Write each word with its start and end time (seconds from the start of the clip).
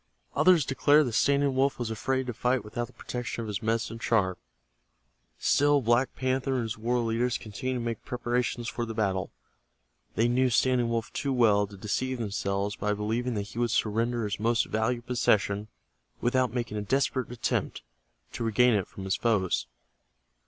Others 0.35 0.65
declared 0.65 1.05
that 1.05 1.13
Standing 1.13 1.53
Wolf 1.55 1.77
was 1.77 1.91
afraid 1.91 2.25
to 2.25 2.33
fight 2.33 2.63
without 2.63 2.87
the 2.87 2.93
protection 2.93 3.43
of 3.43 3.47
his 3.47 3.61
medicine 3.61 3.99
charm. 3.99 4.35
Still 5.37 5.79
Black 5.79 6.15
Panther 6.15 6.55
and 6.55 6.63
his 6.63 6.75
war 6.75 6.97
leaders 7.01 7.37
continued 7.37 7.75
to 7.77 7.85
make 7.85 8.03
preparations 8.03 8.67
for 8.67 8.83
the 8.83 8.95
battle. 8.95 9.29
They 10.15 10.27
knew 10.27 10.49
Standing 10.49 10.89
Wolf 10.89 11.13
too 11.13 11.31
well 11.31 11.67
to 11.67 11.77
deceive 11.77 12.17
themselves 12.17 12.75
by 12.75 12.93
believing 12.93 13.35
that 13.35 13.49
he 13.49 13.59
would 13.59 13.69
surrender 13.69 14.23
his 14.23 14.39
most 14.39 14.65
valued 14.65 15.05
possession 15.05 15.67
without 16.19 16.51
making 16.51 16.77
a 16.77 16.81
desperate 16.81 17.31
attempt 17.31 17.83
to 18.33 18.43
regain 18.43 18.73
it 18.73 18.87
from 18.87 19.03
his 19.03 19.15
foes. 19.15 19.67